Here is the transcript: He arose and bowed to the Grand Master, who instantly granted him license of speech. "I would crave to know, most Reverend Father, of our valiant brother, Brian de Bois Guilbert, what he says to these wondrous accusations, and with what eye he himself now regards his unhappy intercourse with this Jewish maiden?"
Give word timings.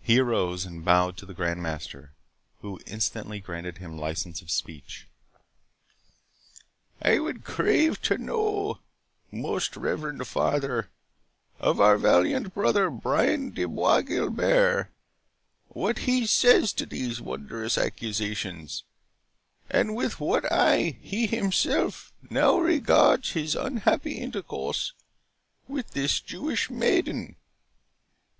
He 0.00 0.18
arose 0.18 0.64
and 0.64 0.84
bowed 0.84 1.16
to 1.18 1.24
the 1.26 1.32
Grand 1.32 1.62
Master, 1.62 2.10
who 2.60 2.80
instantly 2.88 3.38
granted 3.38 3.78
him 3.78 3.96
license 3.96 4.42
of 4.42 4.50
speech. 4.50 5.06
"I 7.00 7.20
would 7.20 7.44
crave 7.44 8.02
to 8.02 8.18
know, 8.18 8.80
most 9.30 9.76
Reverend 9.76 10.26
Father, 10.26 10.90
of 11.60 11.80
our 11.80 11.96
valiant 11.98 12.52
brother, 12.52 12.90
Brian 12.90 13.52
de 13.52 13.66
Bois 13.68 14.00
Guilbert, 14.00 14.90
what 15.68 15.98
he 15.98 16.26
says 16.26 16.72
to 16.72 16.84
these 16.84 17.20
wondrous 17.20 17.78
accusations, 17.78 18.82
and 19.70 19.94
with 19.94 20.18
what 20.18 20.50
eye 20.50 20.98
he 21.00 21.28
himself 21.28 22.12
now 22.28 22.58
regards 22.58 23.30
his 23.30 23.54
unhappy 23.54 24.18
intercourse 24.18 24.94
with 25.68 25.92
this 25.92 26.18
Jewish 26.20 26.70
maiden?" 26.70 27.36